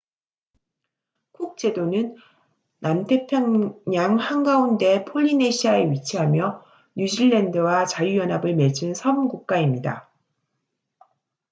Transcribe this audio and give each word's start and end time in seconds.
쿡 1.31 1.57
제도는 1.57 2.15
남태평양 2.79 4.17
한가운데 4.17 5.05
폴리네시아에 5.05 5.91
위치하며 5.91 6.63
뉴질랜드와 6.97 7.85
자유연합을 7.85 8.55
맺은 8.55 8.95
섬 8.95 9.27
국가입니다 9.27 10.09